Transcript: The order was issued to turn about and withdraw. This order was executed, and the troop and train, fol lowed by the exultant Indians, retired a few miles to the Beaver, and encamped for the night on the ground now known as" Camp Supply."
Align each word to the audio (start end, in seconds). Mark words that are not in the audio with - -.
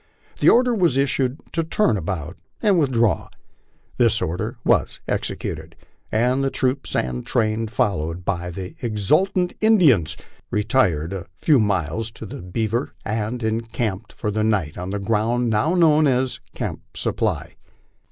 The 0.39 0.49
order 0.49 0.73
was 0.73 0.97
issued 0.97 1.41
to 1.51 1.63
turn 1.63 1.95
about 1.95 2.35
and 2.59 2.79
withdraw. 2.79 3.29
This 3.97 4.19
order 4.19 4.57
was 4.65 4.99
executed, 5.07 5.75
and 6.11 6.43
the 6.43 6.49
troop 6.49 6.87
and 6.95 7.23
train, 7.23 7.67
fol 7.67 7.99
lowed 7.99 8.25
by 8.25 8.49
the 8.49 8.73
exultant 8.81 9.53
Indians, 9.61 10.17
retired 10.49 11.13
a 11.13 11.27
few 11.35 11.59
miles 11.59 12.09
to 12.13 12.25
the 12.25 12.41
Beaver, 12.41 12.95
and 13.05 13.43
encamped 13.43 14.11
for 14.11 14.31
the 14.31 14.43
night 14.43 14.75
on 14.75 14.89
the 14.89 14.97
ground 14.97 15.51
now 15.51 15.75
known 15.75 16.07
as" 16.07 16.39
Camp 16.55 16.81
Supply." 16.97 17.53